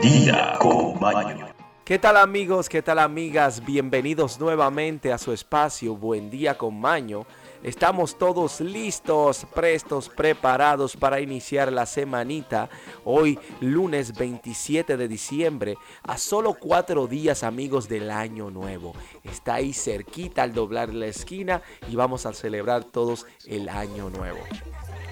día 0.00 0.54
con 0.58 0.98
Maño. 0.98 1.48
¿Qué 1.84 1.98
tal 1.98 2.16
amigos? 2.16 2.68
¿Qué 2.68 2.80
tal 2.80 2.98
amigas? 3.00 3.64
Bienvenidos 3.64 4.40
nuevamente 4.40 5.12
a 5.12 5.18
su 5.18 5.32
espacio 5.32 5.94
Buen 5.94 6.30
día 6.30 6.56
con 6.56 6.80
Maño. 6.80 7.26
Estamos 7.62 8.16
todos 8.16 8.60
listos, 8.60 9.46
prestos, 9.54 10.08
preparados 10.08 10.96
para 10.96 11.20
iniciar 11.20 11.70
la 11.70 11.84
semanita. 11.84 12.70
Hoy, 13.04 13.38
lunes 13.60 14.16
27 14.16 14.96
de 14.96 15.08
diciembre, 15.08 15.76
a 16.02 16.16
solo 16.16 16.54
cuatro 16.54 17.06
días 17.06 17.42
amigos 17.42 17.86
del 17.88 18.10
año 18.10 18.50
nuevo. 18.50 18.94
Está 19.24 19.56
ahí 19.56 19.74
cerquita 19.74 20.42
al 20.42 20.54
doblar 20.54 20.94
la 20.94 21.06
esquina 21.06 21.60
y 21.90 21.96
vamos 21.96 22.24
a 22.24 22.32
celebrar 22.32 22.84
todos 22.84 23.26
el 23.46 23.68
año 23.68 24.08
nuevo. 24.08 24.38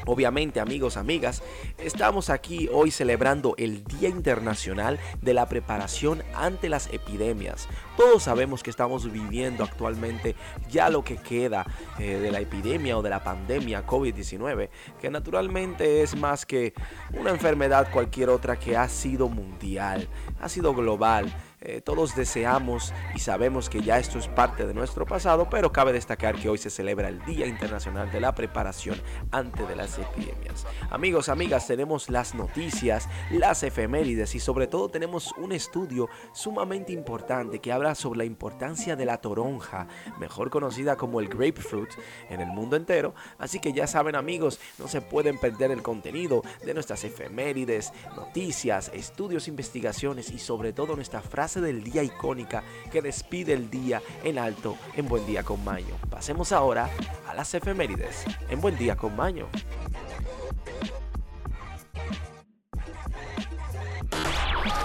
Obviamente, 0.08 0.58
amigos, 0.58 0.96
amigas, 0.96 1.42
estamos 1.76 2.30
aquí 2.30 2.66
hoy 2.72 2.90
celebrando 2.90 3.54
el 3.58 3.84
Día 3.84 4.08
Internacional 4.08 4.98
de 5.20 5.34
la 5.34 5.46
Preparación 5.50 6.22
ante 6.34 6.70
las 6.70 6.90
Epidemias. 6.94 7.68
Todos 7.94 8.22
sabemos 8.22 8.62
que 8.62 8.70
estamos 8.70 9.12
viviendo 9.12 9.64
actualmente 9.64 10.34
ya 10.70 10.88
lo 10.88 11.04
que 11.04 11.18
queda 11.18 11.66
eh, 11.98 12.18
de 12.20 12.30
la 12.30 12.40
epidemia 12.40 12.96
o 12.96 13.02
de 13.02 13.10
la 13.10 13.22
pandemia 13.22 13.86
COVID-19, 13.86 14.70
que 14.98 15.10
naturalmente 15.10 16.00
es 16.00 16.16
más 16.16 16.46
que 16.46 16.72
una 17.12 17.28
enfermedad 17.28 17.92
cualquier 17.92 18.30
otra 18.30 18.58
que 18.58 18.78
ha 18.78 18.88
sido 18.88 19.28
mundial, 19.28 20.08
ha 20.40 20.48
sido 20.48 20.74
global 20.74 21.30
eh, 21.68 21.82
todos 21.82 22.16
deseamos 22.16 22.94
y 23.14 23.18
sabemos 23.18 23.68
que 23.68 23.82
ya 23.82 23.98
esto 23.98 24.18
es 24.18 24.26
parte 24.26 24.66
de 24.66 24.72
nuestro 24.72 25.04
pasado, 25.04 25.50
pero 25.50 25.70
cabe 25.70 25.92
destacar 25.92 26.34
que 26.34 26.48
hoy 26.48 26.56
se 26.56 26.70
celebra 26.70 27.08
el 27.08 27.22
Día 27.26 27.46
Internacional 27.46 28.10
de 28.10 28.22
la 28.22 28.34
Preparación 28.34 28.98
ante 29.32 29.66
de 29.66 29.76
las 29.76 29.98
epidemias. 29.98 30.66
Amigos, 30.88 31.28
amigas, 31.28 31.66
tenemos 31.66 32.08
las 32.08 32.34
noticias, 32.34 33.06
las 33.30 33.62
efemérides 33.62 34.34
y 34.34 34.40
sobre 34.40 34.66
todo 34.66 34.88
tenemos 34.88 35.34
un 35.36 35.52
estudio 35.52 36.08
sumamente 36.32 36.94
importante 36.94 37.58
que 37.58 37.70
habla 37.70 37.94
sobre 37.94 38.20
la 38.20 38.24
importancia 38.24 38.96
de 38.96 39.04
la 39.04 39.18
toronja, 39.18 39.88
mejor 40.18 40.48
conocida 40.48 40.96
como 40.96 41.20
el 41.20 41.28
grapefruit 41.28 41.90
en 42.30 42.40
el 42.40 42.48
mundo 42.48 42.76
entero. 42.76 43.14
Así 43.36 43.60
que 43.60 43.74
ya 43.74 43.86
saben 43.86 44.16
amigos, 44.16 44.58
no 44.78 44.88
se 44.88 45.02
pueden 45.02 45.36
perder 45.36 45.70
el 45.72 45.82
contenido 45.82 46.40
de 46.64 46.72
nuestras 46.72 47.04
efemérides, 47.04 47.92
noticias, 48.16 48.90
estudios, 48.94 49.48
investigaciones 49.48 50.30
y 50.30 50.38
sobre 50.38 50.72
todo 50.72 50.96
nuestra 50.96 51.20
frase 51.20 51.57
del 51.60 51.82
día 51.82 52.02
icónica 52.02 52.62
que 52.90 53.02
despide 53.02 53.52
el 53.52 53.70
día 53.70 54.02
en 54.24 54.38
alto 54.38 54.76
en 54.96 55.08
Buen 55.08 55.26
Día 55.26 55.42
con 55.42 55.62
Mayo. 55.64 55.96
Pasemos 56.10 56.52
ahora 56.52 56.90
a 57.28 57.34
las 57.34 57.52
efemérides 57.54 58.24
en 58.48 58.60
Buen 58.60 58.76
Día 58.76 58.96
con 58.96 59.14
Mayo. 59.16 59.48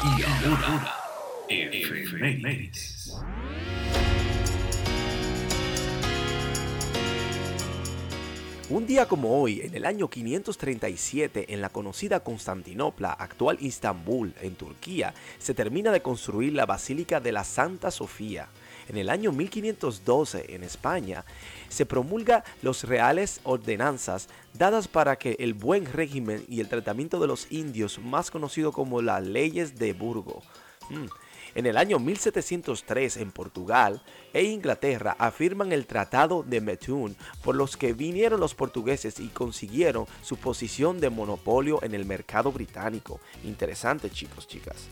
Y 0.03 0.23
ahora, 0.23 0.95
efemérides. 1.49 3.02
Un 8.73 8.88
día 8.88 9.07
como 9.07 9.39
hoy, 9.39 9.61
en 9.61 9.75
el 9.75 9.85
año 9.85 10.09
537, 10.09 11.53
en 11.53 11.61
la 11.61 11.69
conocida 11.69 12.21
Constantinopla, 12.21 13.11
actual 13.11 13.59
Istambul, 13.61 14.33
en 14.41 14.55
Turquía, 14.55 15.13
se 15.38 15.53
termina 15.53 15.91
de 15.91 16.02
construir 16.02 16.53
la 16.53 16.65
Basílica 16.65 17.19
de 17.19 17.31
la 17.31 17.43
Santa 17.43 17.91
Sofía. 17.91 18.47
En 18.89 18.97
el 18.97 19.11
año 19.11 19.31
1512, 19.31 20.55
en 20.55 20.63
España, 20.63 21.23
se 21.69 21.85
promulga 21.85 22.43
los 22.63 22.83
reales 22.85 23.41
ordenanzas 23.43 24.27
dadas 24.55 24.87
para 24.87 25.17
que 25.17 25.35
el 25.37 25.53
buen 25.53 25.85
régimen 25.85 26.43
y 26.49 26.59
el 26.59 26.67
tratamiento 26.67 27.19
de 27.19 27.27
los 27.27 27.52
indios, 27.52 27.99
más 27.99 28.31
conocido 28.31 28.71
como 28.71 29.03
las 29.03 29.21
leyes 29.21 29.77
de 29.77 29.93
Burgo. 29.93 30.41
Mm, 30.89 31.05
en 31.55 31.65
el 31.65 31.77
año 31.77 31.99
1703 31.99 33.17
en 33.17 33.31
Portugal 33.31 34.02
e 34.33 34.43
Inglaterra 34.43 35.15
afirman 35.19 35.71
el 35.71 35.86
Tratado 35.86 36.43
de 36.43 36.61
Methuen 36.61 37.15
por 37.43 37.55
los 37.55 37.77
que 37.77 37.93
vinieron 37.93 38.39
los 38.39 38.55
portugueses 38.55 39.19
y 39.19 39.27
consiguieron 39.27 40.05
su 40.21 40.37
posición 40.37 40.99
de 40.99 41.09
monopolio 41.09 41.83
en 41.83 41.93
el 41.93 42.05
mercado 42.05 42.52
británico. 42.52 43.19
Interesante 43.43 44.09
chicos, 44.09 44.47
chicas. 44.47 44.87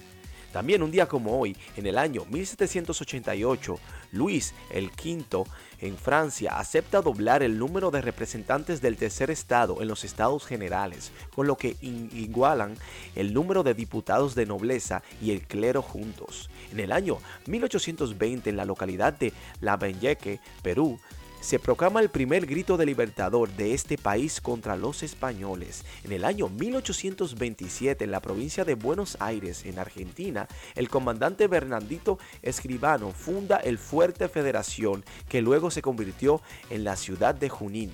También 0.51 0.83
un 0.83 0.91
día 0.91 1.07
como 1.07 1.39
hoy, 1.39 1.55
en 1.77 1.85
el 1.85 1.97
año 1.97 2.25
1788, 2.29 3.79
Luis 4.11 4.53
V 4.73 5.45
en 5.79 5.97
Francia 5.97 6.59
acepta 6.59 7.01
doblar 7.01 7.41
el 7.41 7.57
número 7.57 7.89
de 7.89 8.01
representantes 8.01 8.81
del 8.81 8.97
tercer 8.97 9.31
estado 9.31 9.81
en 9.81 9.87
los 9.87 10.03
estados 10.03 10.45
generales, 10.45 11.11
con 11.33 11.47
lo 11.47 11.57
que 11.57 11.75
igualan 11.81 12.75
el 13.15 13.33
número 13.33 13.63
de 13.63 13.73
diputados 13.73 14.35
de 14.35 14.45
nobleza 14.45 15.01
y 15.21 15.31
el 15.31 15.41
clero 15.41 15.81
juntos. 15.81 16.49
En 16.71 16.79
el 16.79 16.91
año 16.91 17.17
1820, 17.47 18.49
en 18.49 18.57
la 18.57 18.65
localidad 18.65 19.13
de 19.13 19.33
Lambayeque, 19.61 20.39
Perú, 20.61 20.99
se 21.41 21.57
proclama 21.57 21.99
el 22.01 22.09
primer 22.09 22.45
grito 22.45 22.77
de 22.77 22.85
libertador 22.85 23.49
de 23.49 23.73
este 23.73 23.97
país 23.97 24.39
contra 24.39 24.75
los 24.75 25.01
españoles. 25.01 25.83
En 26.03 26.11
el 26.11 26.23
año 26.23 26.49
1827, 26.49 28.03
en 28.03 28.11
la 28.11 28.21
provincia 28.21 28.63
de 28.63 28.75
Buenos 28.75 29.17
Aires, 29.19 29.65
en 29.65 29.79
Argentina, 29.79 30.47
el 30.75 30.87
comandante 30.87 31.47
Bernardito 31.47 32.19
Escribano 32.43 33.11
funda 33.11 33.57
el 33.57 33.79
Fuerte 33.79 34.29
Federación, 34.29 35.03
que 35.27 35.41
luego 35.41 35.71
se 35.71 35.81
convirtió 35.81 36.41
en 36.69 36.83
la 36.83 36.95
ciudad 36.95 37.33
de 37.33 37.49
Junín. 37.49 37.91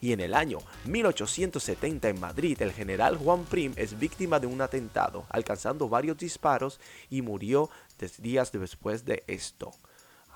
Y 0.00 0.12
en 0.12 0.20
el 0.20 0.34
año 0.34 0.58
1870 0.86 2.08
en 2.08 2.18
Madrid, 2.18 2.60
el 2.60 2.72
general 2.72 3.18
Juan 3.18 3.44
Prim 3.44 3.72
es 3.76 3.98
víctima 3.98 4.40
de 4.40 4.48
un 4.48 4.60
atentado, 4.62 5.26
alcanzando 5.28 5.88
varios 5.88 6.16
disparos 6.16 6.80
y 7.08 7.22
murió 7.22 7.70
días 8.18 8.50
después 8.50 9.04
de 9.04 9.22
esto 9.28 9.72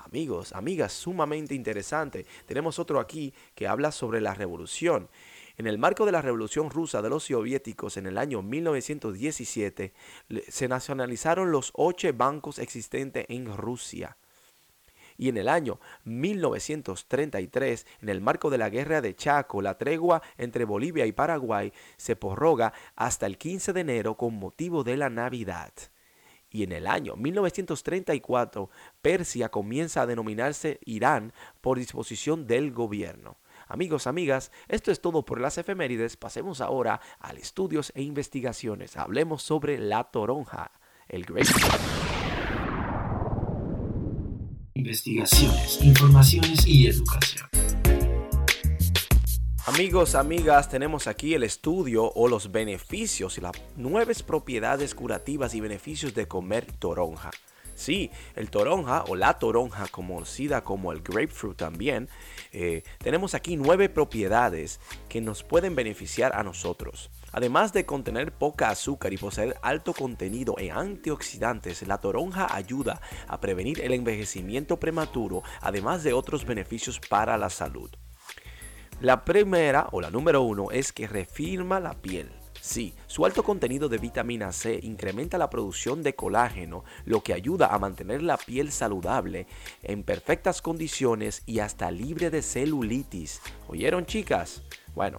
amigos, 0.05 0.53
amigas, 0.53 0.93
sumamente 0.93 1.55
interesante. 1.55 2.25
Tenemos 2.45 2.79
otro 2.79 2.99
aquí 2.99 3.33
que 3.55 3.67
habla 3.67 3.91
sobre 3.91 4.21
la 4.21 4.33
revolución. 4.33 5.09
En 5.57 5.67
el 5.67 5.77
marco 5.77 6.05
de 6.05 6.11
la 6.11 6.21
revolución 6.21 6.69
rusa 6.69 7.01
de 7.01 7.09
los 7.09 7.23
soviéticos 7.25 7.97
en 7.97 8.05
el 8.05 8.17
año 8.17 8.41
1917, 8.41 9.93
se 10.47 10.67
nacionalizaron 10.67 11.51
los 11.51 11.71
ocho 11.75 12.11
bancos 12.13 12.59
existentes 12.59 13.25
en 13.29 13.55
Rusia. 13.55 14.17
Y 15.17 15.29
en 15.29 15.37
el 15.37 15.47
año 15.47 15.79
1933, 16.03 17.87
en 18.01 18.09
el 18.09 18.19
marco 18.19 18.49
de 18.49 18.57
la 18.57 18.69
guerra 18.69 18.99
de 18.99 19.15
Chaco, 19.15 19.61
la 19.61 19.77
tregua 19.77 20.21
entre 20.37 20.65
Bolivia 20.65 21.05
y 21.05 21.13
Paraguay 21.13 21.71
se 21.95 22.17
prorroga 22.17 22.73
hasta 22.97 23.25
el 23.25 23.37
15 23.37 23.71
de 23.71 23.79
enero 23.79 24.17
con 24.17 24.35
motivo 24.35 24.83
de 24.83 24.97
la 24.97 25.09
Navidad 25.09 25.71
y 26.55 26.63
en 26.63 26.71
el 26.71 26.87
año 26.87 27.17
1934 27.17 28.69
Persia 29.01 29.49
comienza 29.49 30.01
a 30.01 30.05
denominarse 30.05 30.79
Irán 30.85 31.33
por 31.59 31.77
disposición 31.77 32.47
del 32.47 32.71
gobierno. 32.71 33.37
Amigos, 33.67 34.07
amigas, 34.07 34.51
esto 34.69 34.91
es 34.91 35.01
todo 35.01 35.25
por 35.25 35.41
las 35.41 35.57
efemérides. 35.57 36.15
Pasemos 36.15 36.61
ahora 36.61 37.01
a 37.19 37.33
estudios 37.33 37.91
e 37.95 38.03
investigaciones. 38.03 38.95
Hablemos 38.95 39.43
sobre 39.43 39.77
la 39.79 40.05
toronja, 40.05 40.71
el 41.09 41.25
Great. 41.25 41.47
Investigaciones, 44.75 45.81
informaciones 45.81 46.65
y 46.67 46.87
educación. 46.87 47.54
Amigos, 49.67 50.13
amigas, 50.13 50.69
tenemos 50.69 51.07
aquí 51.07 51.33
el 51.33 51.41
estudio 51.41 52.11
o 52.13 52.27
los 52.27 52.51
beneficios 52.51 53.39
y 53.39 53.41
las 53.41 53.53
nueve 53.75 54.13
propiedades 54.23 54.93
curativas 54.93 55.55
y 55.55 55.59
beneficios 55.59 56.13
de 56.13 56.27
comer 56.27 56.71
toronja. 56.71 57.31
Sí, 57.73 58.11
el 58.35 58.51
toronja 58.51 59.03
o 59.07 59.15
la 59.15 59.39
toronja, 59.39 59.87
conocida 59.87 60.63
como 60.63 60.91
el 60.91 61.01
grapefruit 61.01 61.57
también, 61.57 62.09
eh, 62.51 62.83
tenemos 62.99 63.33
aquí 63.33 63.57
nueve 63.57 63.89
propiedades 63.89 64.79
que 65.09 65.19
nos 65.19 65.41
pueden 65.41 65.73
beneficiar 65.73 66.35
a 66.35 66.43
nosotros. 66.43 67.09
Además 67.31 67.73
de 67.73 67.87
contener 67.87 68.33
poca 68.33 68.69
azúcar 68.69 69.13
y 69.13 69.17
poseer 69.17 69.57
alto 69.63 69.93
contenido 69.93 70.53
en 70.59 70.73
antioxidantes, 70.73 71.81
la 71.87 71.97
toronja 71.97 72.55
ayuda 72.55 73.01
a 73.27 73.41
prevenir 73.41 73.81
el 73.81 73.93
envejecimiento 73.93 74.79
prematuro, 74.79 75.41
además 75.59 76.03
de 76.03 76.13
otros 76.13 76.45
beneficios 76.45 76.99
para 76.99 77.35
la 77.35 77.49
salud. 77.49 77.89
La 79.01 79.25
primera 79.25 79.89
o 79.91 79.99
la 79.99 80.09
número 80.09 80.41
uno 80.41 80.71
es 80.71 80.93
que 80.93 81.05
refirma 81.05 81.81
la 81.81 81.93
piel. 81.93 82.29
Sí, 82.61 82.95
su 83.07 83.25
alto 83.25 83.43
contenido 83.43 83.89
de 83.89 83.97
vitamina 83.97 84.53
C 84.53 84.79
incrementa 84.81 85.37
la 85.37 85.49
producción 85.49 86.01
de 86.01 86.15
colágeno, 86.15 86.85
lo 87.03 87.21
que 87.21 87.33
ayuda 87.33 87.67
a 87.67 87.77
mantener 87.77 88.23
la 88.23 88.37
piel 88.37 88.71
saludable, 88.71 89.47
en 89.83 90.03
perfectas 90.03 90.61
condiciones 90.61 91.43
y 91.45 91.59
hasta 91.59 91.91
libre 91.91 92.29
de 92.29 92.41
celulitis. 92.41 93.41
¿Oyeron 93.67 94.05
chicas? 94.05 94.63
Bueno, 94.95 95.17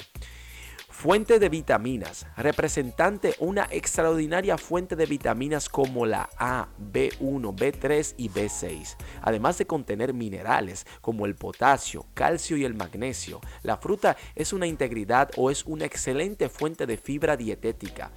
Fuente 0.99 1.39
de 1.39 1.49
vitaminas. 1.49 2.27
Representante 2.37 3.35
una 3.39 3.69
extraordinaria 3.71 4.57
fuente 4.57 4.97
de 4.97 5.07
vitaminas 5.07 5.69
como 5.69 6.07
la 6.07 6.29
A, 6.39 6.69
B1, 6.81 7.55
B3 7.55 8.15
y 8.17 8.29
B6. 8.31 8.97
Además 9.23 9.59
de 9.59 9.67
contener 9.67 10.15
minerales 10.15 10.87
como 11.01 11.27
el 11.27 11.35
potasio, 11.35 12.07
calcio 12.15 12.57
y 12.57 12.65
el 12.65 12.75
magnesio. 12.75 13.41
La 13.63 13.77
fruta 13.77 14.17
es 14.35 14.53
una 14.53 14.67
integridad 14.67 15.31
o 15.37 15.51
es 15.51 15.65
una 15.67 15.85
excelente 15.85 16.49
fuente 16.49 16.87
de 16.87 16.97
fibra 16.97 17.37
dietética 17.37 18.11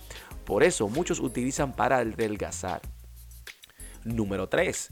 por 0.49 0.63
eso 0.63 0.89
muchos 0.89 1.19
utilizan 1.19 1.73
para 1.75 1.97
adelgazar. 1.97 2.81
Número 4.03 4.49
3. 4.49 4.89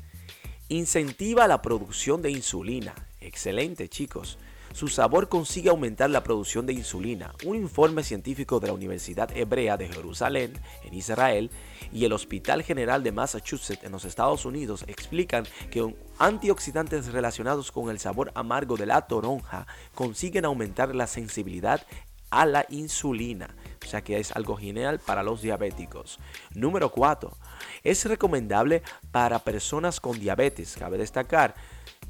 Incentiva 0.69 1.47
la 1.47 1.63
producción 1.63 2.21
de 2.21 2.29
insulina. 2.29 2.93
Excelente 3.19 3.89
chicos. 3.89 4.37
Su 4.77 4.89
sabor 4.89 5.27
consigue 5.27 5.71
aumentar 5.71 6.11
la 6.11 6.21
producción 6.21 6.67
de 6.67 6.73
insulina. 6.73 7.33
Un 7.43 7.55
informe 7.55 8.03
científico 8.03 8.59
de 8.59 8.67
la 8.67 8.73
Universidad 8.73 9.35
Hebrea 9.35 9.75
de 9.75 9.89
Jerusalén, 9.89 10.53
en 10.83 10.93
Israel, 10.93 11.49
y 11.91 12.05
el 12.05 12.13
Hospital 12.13 12.61
General 12.61 13.01
de 13.01 13.11
Massachusetts, 13.11 13.83
en 13.83 13.91
los 13.91 14.05
Estados 14.05 14.45
Unidos, 14.45 14.85
explican 14.87 15.47
que 15.71 15.95
antioxidantes 16.19 17.11
relacionados 17.11 17.71
con 17.71 17.89
el 17.89 17.97
sabor 17.97 18.31
amargo 18.35 18.77
de 18.77 18.85
la 18.85 19.07
toronja 19.07 19.65
consiguen 19.95 20.45
aumentar 20.45 20.93
la 20.93 21.07
sensibilidad 21.07 21.81
a 22.29 22.45
la 22.45 22.63
insulina. 22.69 23.55
O 23.83 23.87
sea 23.87 24.03
que 24.03 24.19
es 24.19 24.31
algo 24.33 24.57
genial 24.57 24.99
para 24.99 25.23
los 25.23 25.41
diabéticos. 25.41 26.19
Número 26.53 26.91
4. 26.91 27.35
Es 27.83 28.05
recomendable 28.05 28.83
para 29.11 29.39
personas 29.39 29.99
con 29.99 30.19
diabetes. 30.19 30.75
Cabe 30.77 30.99
destacar, 30.99 31.55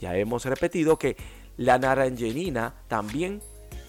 ya 0.02 0.18
hemos 0.18 0.44
repetido 0.44 1.00
que 1.00 1.16
la 1.58 1.80
naranjenina 1.80 2.76
también 2.88 3.42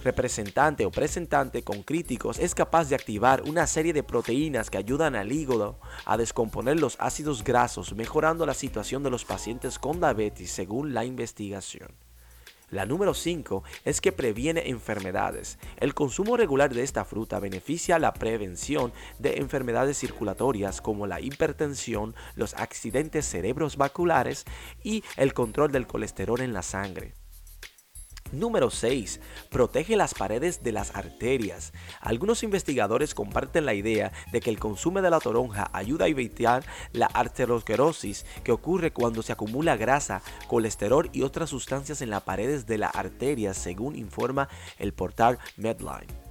representante 0.03 0.87
o 0.87 0.91
presentante 0.91 1.63
con 1.63 1.83
críticos 1.83 2.39
es 2.39 2.55
capaz 2.55 2.89
de 2.89 2.95
activar 2.95 3.43
una 3.43 3.67
serie 3.67 3.93
de 3.93 4.03
proteínas 4.03 4.71
que 4.71 4.79
ayudan 4.79 5.15
al 5.15 5.33
hígado 5.33 5.79
a 6.07 6.17
descomponer 6.17 6.81
los 6.81 6.97
ácidos 6.99 7.45
grasos, 7.45 7.95
mejorando 7.95 8.47
la 8.47 8.55
situación 8.55 9.03
de 9.03 9.11
los 9.11 9.25
pacientes 9.25 9.79
con 9.79 10.01
diabetes 10.01 10.51
según 10.51 10.95
la 10.95 11.05
investigación. 11.05 11.89
La 12.71 12.85
número 12.85 13.15
5 13.15 13.65
es 13.85 14.01
que 14.01 14.13
previene 14.13 14.69
enfermedades. 14.69 15.59
El 15.79 15.95
consumo 15.95 16.37
regular 16.37 16.73
de 16.73 16.83
esta 16.83 17.05
fruta 17.05 17.39
beneficia 17.39 17.99
la 17.99 18.13
prevención 18.13 18.93
de 19.19 19.39
enfermedades 19.39 19.99
circulatorias 19.99 20.83
como 20.83 21.07
la 21.07 21.21
hipertensión, 21.21 22.15
los 22.35 22.55
accidentes 22.55 23.27
cerebrovasculares 23.27 24.45
y 24.83 25.03
el 25.17 25.33
control 25.33 25.73
del 25.73 25.87
colesterol 25.87 26.41
en 26.43 26.53
la 26.53 26.63
sangre. 26.63 27.15
Número 28.33 28.71
6. 28.71 29.21
Protege 29.51 29.97
las 29.97 30.15
paredes 30.15 30.63
de 30.63 30.73
las 30.73 30.95
arterias. 30.95 31.73
Algunos 32.01 32.43
investigadores 32.43 33.15
comparten 33.15 33.65
la 33.65 33.75
idea 33.75 34.13
de 34.33 34.41
que 34.41 34.51
el 34.51 34.59
consumo 34.59 35.01
de 35.01 35.11
la 35.11 35.21
toronja 35.21 35.71
ayuda 35.73 36.05
a 36.05 36.09
evitar 36.09 36.65
la 36.93 37.07
arteriosclerosis 37.07 38.27
que 38.45 38.53
ocurre 38.53 38.93
cuando 38.93 39.23
se 39.23 39.33
acumula 39.33 39.77
grasa, 39.77 40.23
colesterol 40.47 41.09
y 41.13 41.23
otras 41.23 41.51
sustancias 41.51 42.03
en 42.03 42.11
las 42.11 42.23
paredes 42.23 42.67
de 42.67 42.79
las 42.79 42.95
arterias, 42.95 43.57
según 43.57 43.97
informa 43.97 44.49
el 44.79 44.93
portal 44.93 45.39
Medline. 45.57 46.28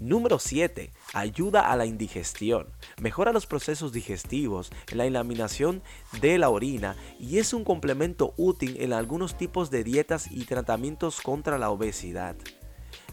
Número 0.00 0.38
7. 0.38 0.92
Ayuda 1.12 1.72
a 1.72 1.76
la 1.76 1.84
indigestión. 1.84 2.68
Mejora 3.00 3.32
los 3.32 3.46
procesos 3.46 3.92
digestivos, 3.92 4.70
la 4.92 5.06
eliminación 5.06 5.82
de 6.20 6.38
la 6.38 6.50
orina 6.50 6.94
y 7.18 7.38
es 7.38 7.52
un 7.52 7.64
complemento 7.64 8.32
útil 8.36 8.76
en 8.78 8.92
algunos 8.92 9.36
tipos 9.36 9.72
de 9.72 9.82
dietas 9.82 10.30
y 10.30 10.44
tratamientos 10.44 11.20
contra 11.20 11.58
la 11.58 11.70
obesidad. 11.70 12.36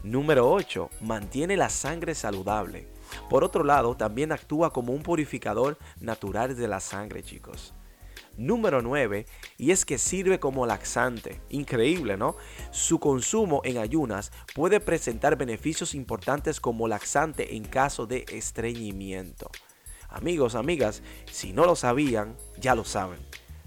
Número 0.03 0.51
8. 0.51 0.91
Mantiene 1.01 1.57
la 1.57 1.69
sangre 1.69 2.13
saludable. 2.13 2.87
Por 3.31 3.43
otro 3.43 3.63
lado, 3.63 3.97
también 3.97 4.31
actúa 4.31 4.71
como 4.71 4.93
un 4.93 5.01
purificador 5.01 5.79
natural 5.99 6.55
de 6.55 6.67
la 6.67 6.79
sangre, 6.79 7.23
chicos 7.23 7.73
número 8.37 8.81
9 8.81 9.25
y 9.57 9.71
es 9.71 9.85
que 9.85 9.97
sirve 9.97 10.39
como 10.39 10.65
laxante. 10.65 11.41
Increíble, 11.49 12.17
¿no? 12.17 12.35
Su 12.71 12.99
consumo 12.99 13.61
en 13.63 13.77
ayunas 13.77 14.31
puede 14.53 14.79
presentar 14.79 15.37
beneficios 15.37 15.95
importantes 15.95 16.59
como 16.59 16.87
laxante 16.87 17.55
en 17.55 17.63
caso 17.63 18.05
de 18.05 18.25
estreñimiento. 18.29 19.49
Amigos, 20.09 20.55
amigas, 20.55 21.01
si 21.31 21.53
no 21.53 21.65
lo 21.65 21.75
sabían, 21.75 22.37
ya 22.57 22.75
lo 22.75 22.85
saben. 22.85 23.19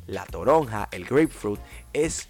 La 0.06 0.24
toronja, 0.24 0.88
el 0.92 1.04
grapefruit, 1.04 1.60
es 1.92 2.28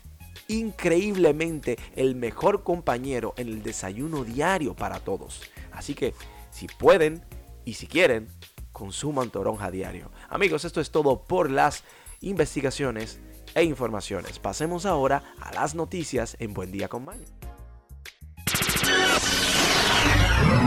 increíblemente 0.48 1.78
el 1.94 2.16
mejor 2.16 2.64
compañero 2.64 3.34
en 3.36 3.48
el 3.48 3.62
desayuno 3.62 4.24
diario 4.24 4.74
para 4.74 5.00
todos. 5.00 5.42
Así 5.70 5.94
que 5.94 6.14
si 6.50 6.66
pueden 6.66 7.24
y 7.64 7.74
si 7.74 7.86
quieren, 7.86 8.28
consuman 8.72 9.30
toronja 9.30 9.70
diario. 9.70 10.10
Amigos, 10.28 10.64
esto 10.64 10.80
es 10.80 10.90
todo 10.90 11.24
por 11.24 11.50
las 11.50 11.84
investigaciones 12.20 13.20
e 13.54 13.62
informaciones. 13.64 14.38
Pasemos 14.38 14.86
ahora 14.86 15.22
a 15.40 15.52
las 15.52 15.74
noticias 15.74 16.36
en 16.38 16.54
Buen 16.54 16.70
Día 16.70 16.88
con 16.88 17.04
Maño. 17.04 17.24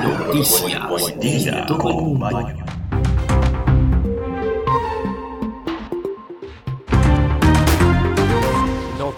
Noticias. 0.04 0.90
Buen 0.90 1.20
día 1.20 1.66
con 1.68 2.20
Maño. 2.20 2.71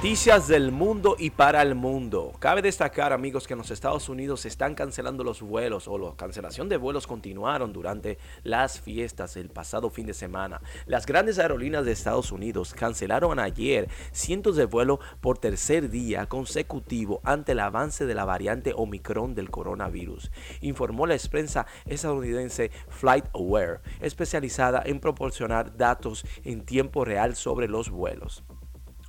Noticias 0.03 0.49
del 0.49 0.73
mundo 0.73 1.15
y 1.17 1.29
para 1.29 1.61
el 1.61 1.75
mundo. 1.75 2.33
Cabe 2.39 2.61
destacar, 2.61 3.13
amigos, 3.13 3.47
que 3.47 3.53
en 3.53 3.59
los 3.59 3.71
Estados 3.71 4.09
Unidos 4.09 4.41
se 4.41 4.49
están 4.49 4.75
cancelando 4.75 5.23
los 5.23 5.41
vuelos 5.41 5.87
o 5.87 5.97
la 5.97 6.13
cancelación 6.17 6.67
de 6.67 6.75
vuelos 6.75 7.07
continuaron 7.07 7.71
durante 7.71 8.17
las 8.43 8.81
fiestas 8.81 9.37
el 9.37 9.47
pasado 9.47 9.89
fin 9.89 10.05
de 10.05 10.13
semana. 10.13 10.59
Las 10.87 11.05
grandes 11.05 11.39
aerolíneas 11.39 11.85
de 11.85 11.93
Estados 11.93 12.33
Unidos 12.33 12.73
cancelaron 12.73 13.39
ayer 13.39 13.87
cientos 14.11 14.57
de 14.57 14.65
vuelos 14.65 14.99
por 15.21 15.37
tercer 15.37 15.89
día 15.89 16.25
consecutivo 16.25 17.21
ante 17.23 17.53
el 17.53 17.61
avance 17.61 18.05
de 18.05 18.13
la 18.13 18.25
variante 18.25 18.73
Omicron 18.75 19.35
del 19.35 19.51
coronavirus, 19.51 20.31
informó 20.59 21.07
la 21.07 21.15
prensa 21.31 21.65
estadounidense 21.85 22.71
FlightAware, 22.89 23.79
especializada 24.01 24.83
en 24.85 24.99
proporcionar 24.99 25.77
datos 25.77 26.25
en 26.43 26.65
tiempo 26.65 27.05
real 27.05 27.37
sobre 27.37 27.69
los 27.69 27.89
vuelos. 27.89 28.43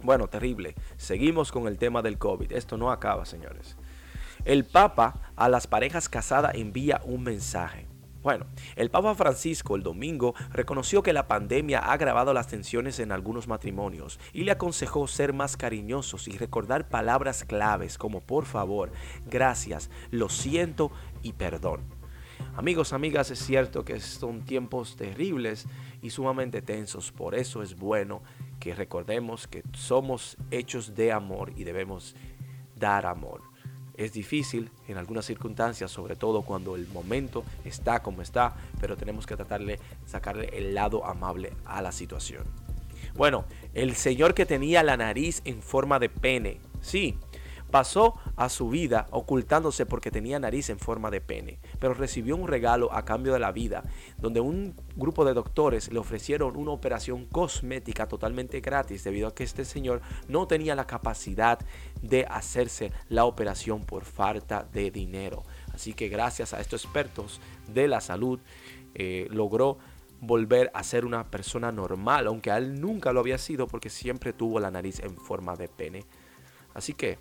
Bueno, 0.04 0.28
terrible. 0.28 0.74
Seguimos 0.98 1.50
con 1.50 1.66
el 1.66 1.78
tema 1.78 2.02
del 2.02 2.18
COVID. 2.18 2.52
Esto 2.52 2.76
no 2.76 2.92
acaba, 2.92 3.24
señores. 3.24 3.78
El 4.44 4.66
Papa 4.66 5.32
a 5.34 5.48
las 5.48 5.66
parejas 5.66 6.10
casadas 6.10 6.56
envía 6.56 7.00
un 7.06 7.22
mensaje. 7.22 7.86
Bueno, 8.22 8.44
el 8.76 8.90
Papa 8.90 9.14
Francisco 9.14 9.76
el 9.76 9.82
domingo 9.82 10.34
reconoció 10.52 11.02
que 11.02 11.14
la 11.14 11.26
pandemia 11.26 11.78
ha 11.78 11.92
agravado 11.92 12.34
las 12.34 12.48
tensiones 12.48 12.98
en 12.98 13.12
algunos 13.12 13.48
matrimonios 13.48 14.20
y 14.34 14.44
le 14.44 14.52
aconsejó 14.52 15.06
ser 15.06 15.32
más 15.32 15.56
cariñosos 15.56 16.28
y 16.28 16.36
recordar 16.36 16.90
palabras 16.90 17.44
claves 17.44 17.96
como 17.96 18.20
por 18.20 18.44
favor, 18.44 18.92
gracias, 19.26 19.88
lo 20.10 20.28
siento 20.28 20.90
y 21.22 21.32
perdón. 21.32 21.80
Amigos, 22.56 22.92
amigas, 22.92 23.30
es 23.30 23.38
cierto 23.38 23.84
que 23.84 24.00
son 24.00 24.44
tiempos 24.44 24.96
terribles 24.96 25.66
y 26.02 26.10
sumamente 26.10 26.62
tensos, 26.62 27.10
por 27.10 27.34
eso 27.34 27.62
es 27.62 27.76
bueno 27.76 28.22
que 28.64 28.74
recordemos 28.74 29.46
que 29.46 29.62
somos 29.74 30.38
hechos 30.50 30.94
de 30.94 31.12
amor 31.12 31.52
y 31.54 31.64
debemos 31.64 32.16
dar 32.74 33.04
amor. 33.04 33.42
Es 33.94 34.14
difícil 34.14 34.70
en 34.88 34.96
algunas 34.96 35.26
circunstancias, 35.26 35.90
sobre 35.90 36.16
todo 36.16 36.40
cuando 36.40 36.74
el 36.74 36.88
momento 36.88 37.44
está 37.66 38.02
como 38.02 38.22
está, 38.22 38.56
pero 38.80 38.96
tenemos 38.96 39.26
que 39.26 39.36
tratar 39.36 39.62
de 39.62 39.78
sacarle 40.06 40.48
el 40.54 40.72
lado 40.72 41.04
amable 41.04 41.52
a 41.66 41.82
la 41.82 41.92
situación. 41.92 42.44
Bueno, 43.14 43.44
el 43.74 43.96
señor 43.96 44.32
que 44.32 44.46
tenía 44.46 44.82
la 44.82 44.96
nariz 44.96 45.42
en 45.44 45.60
forma 45.60 45.98
de 45.98 46.08
pene, 46.08 46.58
sí, 46.80 47.18
Pasó 47.74 48.14
a 48.36 48.50
su 48.50 48.68
vida 48.68 49.08
ocultándose 49.10 49.84
porque 49.84 50.12
tenía 50.12 50.38
nariz 50.38 50.70
en 50.70 50.78
forma 50.78 51.10
de 51.10 51.20
pene, 51.20 51.58
pero 51.80 51.92
recibió 51.92 52.36
un 52.36 52.46
regalo 52.46 52.92
a 52.92 53.04
cambio 53.04 53.32
de 53.32 53.40
la 53.40 53.50
vida, 53.50 53.82
donde 54.16 54.38
un 54.38 54.76
grupo 54.94 55.24
de 55.24 55.34
doctores 55.34 55.92
le 55.92 55.98
ofrecieron 55.98 56.56
una 56.56 56.70
operación 56.70 57.24
cosmética 57.24 58.06
totalmente 58.06 58.60
gratis 58.60 59.02
debido 59.02 59.26
a 59.26 59.34
que 59.34 59.42
este 59.42 59.64
señor 59.64 60.02
no 60.28 60.46
tenía 60.46 60.76
la 60.76 60.86
capacidad 60.86 61.58
de 62.00 62.24
hacerse 62.30 62.92
la 63.08 63.24
operación 63.24 63.82
por 63.82 64.04
falta 64.04 64.62
de 64.72 64.92
dinero. 64.92 65.42
Así 65.72 65.94
que 65.94 66.08
gracias 66.08 66.54
a 66.54 66.60
estos 66.60 66.84
expertos 66.84 67.40
de 67.66 67.88
la 67.88 68.00
salud 68.00 68.38
eh, 68.94 69.26
logró 69.32 69.78
volver 70.20 70.70
a 70.74 70.84
ser 70.84 71.04
una 71.04 71.28
persona 71.28 71.72
normal, 71.72 72.28
aunque 72.28 72.52
a 72.52 72.58
él 72.58 72.80
nunca 72.80 73.12
lo 73.12 73.18
había 73.18 73.38
sido 73.38 73.66
porque 73.66 73.90
siempre 73.90 74.32
tuvo 74.32 74.60
la 74.60 74.70
nariz 74.70 75.00
en 75.00 75.16
forma 75.16 75.56
de 75.56 75.66
pene. 75.66 76.04
Así 76.72 76.94
que 76.94 77.18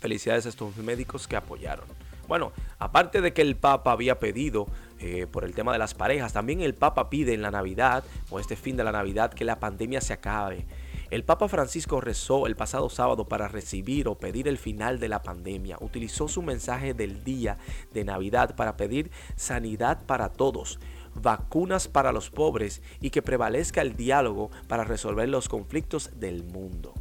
Felicidades 0.00 0.46
a 0.46 0.48
estos 0.48 0.76
médicos 0.78 1.28
que 1.28 1.36
apoyaron. 1.36 1.86
Bueno, 2.26 2.52
aparte 2.78 3.20
de 3.20 3.32
que 3.32 3.42
el 3.42 3.56
Papa 3.56 3.92
había 3.92 4.20
pedido 4.20 4.66
eh, 5.00 5.26
por 5.30 5.44
el 5.44 5.54
tema 5.54 5.72
de 5.72 5.78
las 5.78 5.94
parejas, 5.94 6.32
también 6.32 6.60
el 6.60 6.74
Papa 6.74 7.10
pide 7.10 7.34
en 7.34 7.42
la 7.42 7.50
Navidad 7.50 8.04
o 8.30 8.38
este 8.38 8.54
fin 8.54 8.76
de 8.76 8.84
la 8.84 8.92
Navidad 8.92 9.32
que 9.32 9.44
la 9.44 9.58
pandemia 9.58 10.00
se 10.00 10.12
acabe. 10.12 10.64
El 11.10 11.24
Papa 11.24 11.48
Francisco 11.48 12.00
rezó 12.00 12.46
el 12.46 12.54
pasado 12.54 12.88
sábado 12.88 13.26
para 13.26 13.48
recibir 13.48 14.06
o 14.06 14.14
pedir 14.14 14.46
el 14.46 14.58
final 14.58 15.00
de 15.00 15.08
la 15.08 15.24
pandemia. 15.24 15.76
Utilizó 15.80 16.28
su 16.28 16.40
mensaje 16.40 16.94
del 16.94 17.24
día 17.24 17.58
de 17.92 18.04
Navidad 18.04 18.54
para 18.54 18.76
pedir 18.76 19.10
sanidad 19.34 20.06
para 20.06 20.28
todos, 20.28 20.78
vacunas 21.16 21.88
para 21.88 22.12
los 22.12 22.30
pobres 22.30 22.80
y 23.00 23.10
que 23.10 23.22
prevalezca 23.22 23.82
el 23.82 23.96
diálogo 23.96 24.52
para 24.68 24.84
resolver 24.84 25.28
los 25.28 25.48
conflictos 25.48 26.20
del 26.20 26.44
mundo. 26.44 26.94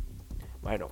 Bueno, 0.64 0.90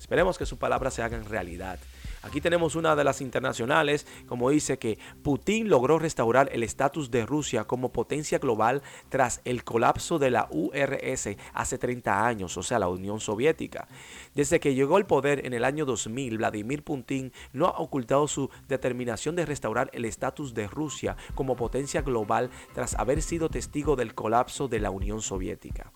Esperemos 0.00 0.38
que 0.38 0.46
su 0.46 0.56
palabra 0.56 0.90
se 0.90 1.02
haga 1.02 1.18
en 1.18 1.26
realidad. 1.26 1.78
Aquí 2.22 2.40
tenemos 2.40 2.74
una 2.74 2.96
de 2.96 3.04
las 3.04 3.20
internacionales, 3.20 4.06
como 4.26 4.48
dice 4.48 4.78
que 4.78 4.98
Putin 5.22 5.68
logró 5.68 5.98
restaurar 5.98 6.48
el 6.52 6.62
estatus 6.62 7.10
de 7.10 7.26
Rusia 7.26 7.64
como 7.64 7.92
potencia 7.92 8.38
global 8.38 8.82
tras 9.10 9.42
el 9.44 9.62
colapso 9.62 10.18
de 10.18 10.30
la 10.30 10.48
URSS 10.50 11.36
hace 11.52 11.76
30 11.76 12.26
años, 12.26 12.56
o 12.56 12.62
sea, 12.62 12.78
la 12.78 12.88
Unión 12.88 13.20
Soviética. 13.20 13.88
Desde 14.34 14.58
que 14.58 14.74
llegó 14.74 14.96
al 14.96 15.06
poder 15.06 15.44
en 15.44 15.52
el 15.52 15.64
año 15.64 15.84
2000, 15.84 16.38
Vladimir 16.38 16.82
Putin 16.82 17.30
no 17.52 17.66
ha 17.66 17.78
ocultado 17.78 18.26
su 18.26 18.48
determinación 18.68 19.36
de 19.36 19.44
restaurar 19.44 19.90
el 19.92 20.06
estatus 20.06 20.54
de 20.54 20.66
Rusia 20.66 21.16
como 21.34 21.56
potencia 21.56 22.00
global 22.00 22.50
tras 22.74 22.94
haber 22.94 23.20
sido 23.20 23.50
testigo 23.50 23.96
del 23.96 24.14
colapso 24.14 24.66
de 24.66 24.80
la 24.80 24.90
Unión 24.90 25.20
Soviética. 25.20 25.92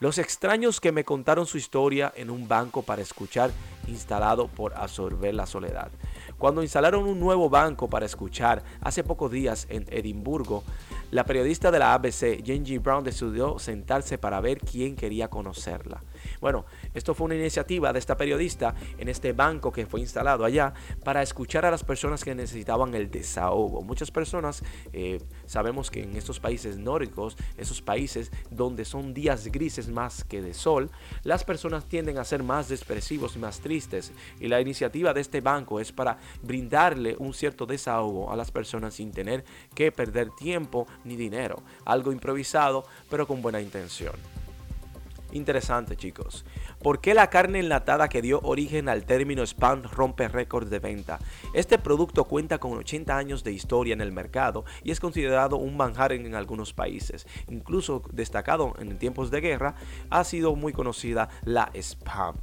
Los 0.00 0.16
extraños 0.16 0.80
que 0.80 0.92
me 0.92 1.04
contaron 1.04 1.44
su 1.44 1.58
historia 1.58 2.10
en 2.16 2.30
un 2.30 2.48
banco 2.48 2.80
para 2.80 3.02
escuchar 3.02 3.50
instalado 3.86 4.48
por 4.48 4.72
absorber 4.72 5.34
la 5.34 5.44
soledad. 5.44 5.90
Cuando 6.38 6.62
instalaron 6.62 7.04
un 7.04 7.20
nuevo 7.20 7.50
banco 7.50 7.90
para 7.90 8.06
escuchar 8.06 8.62
hace 8.80 9.04
pocos 9.04 9.30
días 9.30 9.66
en 9.68 9.84
Edimburgo, 9.90 10.64
la 11.10 11.26
periodista 11.26 11.70
de 11.70 11.80
la 11.80 11.92
ABC, 11.92 12.42
Jenny 12.42 12.78
Brown, 12.78 13.04
decidió 13.04 13.58
sentarse 13.58 14.16
para 14.16 14.40
ver 14.40 14.60
quién 14.60 14.96
quería 14.96 15.28
conocerla. 15.28 16.02
Bueno, 16.40 16.64
esto 16.94 17.14
fue 17.14 17.26
una 17.26 17.36
iniciativa 17.36 17.92
de 17.92 17.98
esta 17.98 18.16
periodista 18.16 18.74
en 18.98 19.08
este 19.08 19.32
banco 19.32 19.72
que 19.72 19.86
fue 19.86 20.00
instalado 20.00 20.44
allá 20.44 20.74
para 21.04 21.22
escuchar 21.22 21.64
a 21.66 21.70
las 21.70 21.84
personas 21.84 22.24
que 22.24 22.34
necesitaban 22.34 22.94
el 22.94 23.10
desahogo. 23.10 23.82
Muchas 23.82 24.10
personas 24.10 24.62
eh, 24.92 25.20
sabemos 25.46 25.90
que 25.90 26.02
en 26.02 26.16
estos 26.16 26.40
países 26.40 26.78
nórdicos, 26.78 27.36
esos 27.56 27.82
países 27.82 28.30
donde 28.50 28.84
son 28.84 29.14
días 29.14 29.46
grises 29.48 29.88
más 29.88 30.24
que 30.24 30.42
de 30.42 30.54
sol, 30.54 30.90
las 31.22 31.44
personas 31.44 31.86
tienden 31.86 32.18
a 32.18 32.24
ser 32.24 32.42
más 32.42 32.68
depresivos 32.68 33.36
y 33.36 33.38
más 33.38 33.60
tristes. 33.60 34.12
Y 34.40 34.48
la 34.48 34.60
iniciativa 34.60 35.12
de 35.12 35.20
este 35.20 35.40
banco 35.40 35.80
es 35.80 35.92
para 35.92 36.18
brindarle 36.42 37.16
un 37.18 37.34
cierto 37.34 37.66
desahogo 37.66 38.30
a 38.32 38.36
las 38.36 38.50
personas 38.50 38.94
sin 38.94 39.12
tener 39.12 39.44
que 39.74 39.92
perder 39.92 40.30
tiempo 40.30 40.86
ni 41.04 41.16
dinero. 41.16 41.62
Algo 41.84 42.12
improvisado, 42.12 42.84
pero 43.08 43.26
con 43.26 43.42
buena 43.42 43.60
intención. 43.60 44.39
Interesante 45.32 45.96
chicos. 45.96 46.44
¿Por 46.82 47.00
qué 47.00 47.14
la 47.14 47.30
carne 47.30 47.60
enlatada 47.60 48.08
que 48.08 48.22
dio 48.22 48.40
origen 48.42 48.88
al 48.88 49.04
término 49.04 49.42
spam 49.42 49.82
rompe 49.82 50.28
récords 50.28 50.70
de 50.70 50.78
venta? 50.78 51.18
Este 51.54 51.78
producto 51.78 52.24
cuenta 52.24 52.58
con 52.58 52.76
80 52.76 53.16
años 53.16 53.44
de 53.44 53.52
historia 53.52 53.92
en 53.92 54.00
el 54.00 54.12
mercado 54.12 54.64
y 54.82 54.90
es 54.90 55.00
considerado 55.00 55.56
un 55.56 55.76
manjar 55.76 56.12
en, 56.12 56.34
algunos 56.34 56.72
países. 56.72 57.26
Incluso 57.48 58.02
destacado 58.12 58.74
en 58.78 58.98
tiempos 58.98 59.30
de 59.30 59.40
guerra, 59.40 59.74
ha 60.10 60.24
sido 60.24 60.54
muy 60.56 60.72
conocida 60.72 61.28
la 61.44 61.70
spam. 61.74 62.36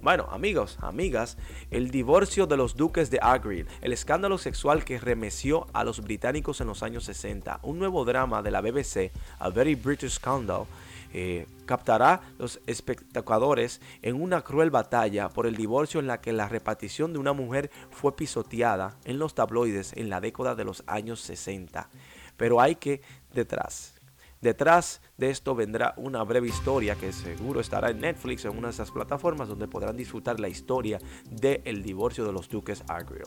Bueno, 0.00 0.28
amigos, 0.30 0.78
amigas, 0.80 1.36
el 1.72 1.90
divorcio 1.90 2.46
de 2.46 2.56
los 2.56 2.76
duques 2.76 3.10
de 3.10 3.18
Agrill, 3.20 3.66
el 3.80 3.92
escándalo 3.92 4.38
sexual 4.38 4.84
que 4.84 5.00
remeció 5.00 5.66
a 5.72 5.82
los 5.82 6.02
británicos 6.02 6.60
en 6.60 6.68
los 6.68 6.84
años 6.84 7.04
60, 7.04 7.58
un 7.64 7.80
nuevo 7.80 8.04
drama 8.04 8.40
de 8.40 8.52
la 8.52 8.60
BBC, 8.60 9.10
A 9.40 9.48
Very 9.48 9.74
British 9.74 10.12
Scandal, 10.12 10.66
eh, 11.12 11.46
captará 11.66 12.20
los 12.38 12.60
espectadores 12.66 13.80
en 14.02 14.20
una 14.20 14.42
cruel 14.42 14.70
batalla 14.70 15.28
por 15.28 15.46
el 15.46 15.56
divorcio 15.56 16.00
en 16.00 16.06
la 16.06 16.20
que 16.20 16.32
la 16.32 16.48
repartición 16.48 17.12
de 17.12 17.18
una 17.18 17.32
mujer 17.32 17.70
fue 17.90 18.16
pisoteada 18.16 18.96
en 19.04 19.18
los 19.18 19.34
tabloides 19.34 19.92
en 19.96 20.10
la 20.10 20.20
década 20.20 20.54
de 20.54 20.64
los 20.64 20.82
años 20.86 21.20
60. 21.20 21.88
Pero 22.36 22.60
hay 22.60 22.76
que 22.76 23.02
detrás. 23.32 23.94
Detrás 24.40 25.00
de 25.16 25.30
esto 25.30 25.56
vendrá 25.56 25.94
una 25.96 26.22
breve 26.22 26.46
historia 26.46 26.94
que 26.94 27.12
seguro 27.12 27.60
estará 27.60 27.90
en 27.90 28.00
Netflix 28.00 28.44
en 28.44 28.56
una 28.56 28.68
de 28.68 28.74
esas 28.74 28.92
plataformas 28.92 29.48
donde 29.48 29.66
podrán 29.66 29.96
disfrutar 29.96 30.38
la 30.38 30.48
historia 30.48 31.00
del 31.28 31.82
divorcio 31.82 32.24
de 32.24 32.32
los 32.32 32.48
duques 32.48 32.84
Argyll. 32.86 33.22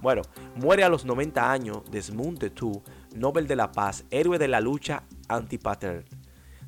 Bueno, 0.00 0.22
muere 0.56 0.84
a 0.84 0.88
los 0.88 1.04
90 1.04 1.50
años 1.50 1.82
Desmond 1.90 2.38
Tutu, 2.38 2.82
Nobel 3.14 3.46
de 3.46 3.56
la 3.56 3.72
Paz, 3.72 4.04
héroe 4.10 4.38
de 4.38 4.48
la 4.48 4.60
lucha 4.60 5.04
antipater 5.28 6.04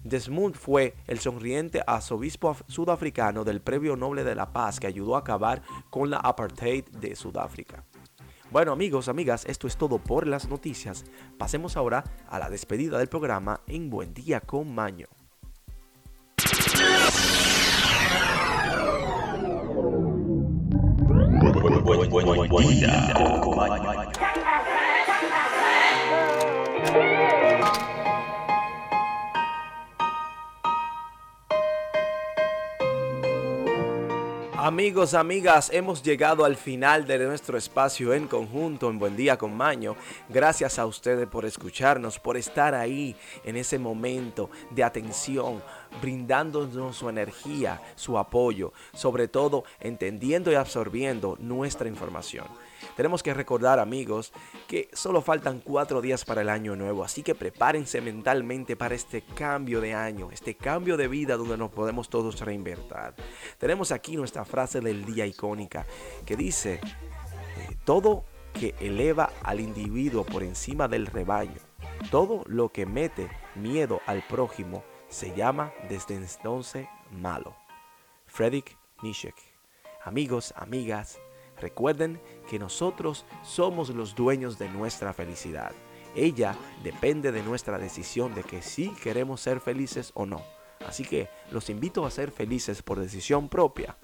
Desmond 0.09 0.55
fue 0.55 0.95
el 1.07 1.19
sonriente 1.19 1.83
arzobispo 1.87 2.57
sudafricano 2.69 3.45
del 3.45 3.61
Premio 3.61 3.97
Noble 3.97 4.25
de 4.25 4.35
la 4.35 4.53
Paz 4.53 4.79
que 4.79 4.87
ayudó 4.87 5.17
a 5.17 5.21
acabar 5.21 5.63
con 5.91 6.11
la 6.11 6.19
apartheid 6.19 6.85
de 6.91 7.17
Sudáfrica. 7.17 7.85
Bueno 8.51 8.73
amigos, 8.73 9.09
amigas, 9.09 9.45
esto 9.47 9.67
es 9.67 9.77
todo 9.77 9.99
por 9.99 10.27
las 10.27 10.49
noticias. 10.49 11.05
Pasemos 11.37 11.77
ahora 11.77 12.05
a 12.29 12.39
la 12.39 12.49
despedida 12.49 12.99
del 12.99 13.09
programa 13.09 13.61
en 13.67 13.91
Buen 13.91 14.15
Día 14.15 14.41
con 14.41 14.73
Maño. 14.73 15.09
Amigos, 34.59 35.13
amigas, 35.13 35.69
hemos 35.71 36.03
llegado 36.03 36.43
al 36.43 36.57
final 36.57 37.07
de 37.07 37.19
nuestro 37.19 37.59
espacio 37.59 38.15
en 38.15 38.27
conjunto 38.27 38.89
en 38.89 38.99
Buen 38.99 39.15
Día 39.15 39.37
con 39.37 39.55
Maño. 39.55 39.97
Gracias 40.31 40.79
a 40.79 40.87
ustedes 40.87 41.29
por 41.29 41.45
escucharnos, 41.45 42.19
por 42.19 42.39
estar 42.39 42.75
ahí 42.75 43.15
en 43.45 43.57
ese 43.57 43.79
momento 43.79 44.49
de 44.71 44.83
atención, 44.83 45.63
brindándonos 46.01 46.97
su 46.97 47.11
energía, 47.11 47.83
su 47.97 48.17
apoyo, 48.17 48.73
sobre 48.95 49.29
todo 49.29 49.65
entendiendo 49.79 50.51
y 50.51 50.55
absorbiendo 50.55 51.37
nuestra 51.39 51.87
información. 51.87 52.47
Tenemos 52.97 53.23
que 53.23 53.35
recordar 53.35 53.79
amigos 53.79 54.33
que 54.67 54.89
solo 54.93 55.23
faltan 55.23 55.61
cuatro 55.61 56.01
días 56.01 56.25
para 56.25 56.43
el 56.43 56.49
año 56.49 56.77
nuevo, 56.77 57.05
así 57.05 57.23
que 57.23 57.35
prepárense 57.35 58.01
mentalmente 58.01 58.77
para 58.77 58.95
este 58.95 59.23
cambio 59.23 59.81
de 59.81 59.95
año, 59.95 60.31
este 60.33 60.55
cambio 60.55 60.97
de 60.97 61.09
vida 61.09 61.37
donde 61.37 61.57
nos 61.57 61.71
podemos 61.71 62.09
todos 62.09 62.41
reinvertir. 62.41 62.77
Tenemos 63.59 63.93
aquí 63.93 64.17
nuestra 64.17 64.45
frase 64.45 64.81
del 64.81 65.05
día 65.05 65.27
icónica 65.27 65.87
que 66.25 66.37
dice, 66.37 66.75
eh, 66.75 67.77
todo 67.85 68.25
que 68.53 68.75
eleva 68.81 69.31
al 69.43 69.61
individuo 69.61 70.25
por 70.25 70.43
encima 70.43 70.89
del 70.89 71.07
rebaño, 71.07 71.61
todo 72.11 72.43
lo 72.47 72.71
que 72.71 72.87
mete 72.87 73.29
miedo 73.55 74.01
al 74.07 74.23
prójimo, 74.27 74.83
se 75.09 75.35
llama 75.35 75.73
desde 75.89 76.15
entonces 76.15 76.89
malo. 77.11 77.55
Friedrich 78.27 78.77
Nietzsche. 79.03 79.33
Amigos, 80.05 80.55
amigas, 80.57 81.19
Recuerden 81.61 82.21
que 82.49 82.59
nosotros 82.59 83.25
somos 83.43 83.91
los 83.91 84.15
dueños 84.15 84.59
de 84.59 84.69
nuestra 84.69 85.13
felicidad. 85.13 85.73
Ella 86.15 86.57
depende 86.83 87.33
de 87.33 87.43
nuestra 87.43 87.79
decisión 87.79 88.35
de 88.35 88.43
que 88.43 88.63
si 88.63 88.91
queremos 88.91 89.41
ser 89.41 89.61
felices 89.61 90.13
o 90.15 90.27
no. 90.27 90.43
Así 90.87 91.05
que 91.05 91.29
los 91.51 91.71
invito 91.71 92.07
a 92.07 92.11
ser 92.11 92.31
felices 92.31 92.83
por 92.83 92.99
decisión 93.01 93.49
propia. 93.49 93.97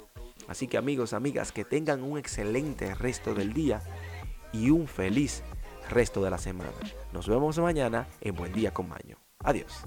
Así 0.49 0.67
que 0.67 0.77
amigos, 0.77 1.13
amigas, 1.13 1.53
que 1.53 1.65
tengan 1.65 2.03
un 2.03 2.19
excelente 2.19 2.95
resto 2.95 3.35
del 3.35 3.53
día 3.53 3.83
y 4.53 4.71
un 4.71 4.87
feliz 4.87 5.43
resto 5.89 6.23
de 6.23 6.31
la 6.31 6.39
semana. 6.39 6.73
Nos 7.13 7.29
vemos 7.29 7.59
mañana 7.59 8.09
en 8.21 8.35
Buen 8.35 8.53
Día 8.53 8.73
con 8.73 8.89
Maño. 8.89 9.19
Adiós. 9.39 9.85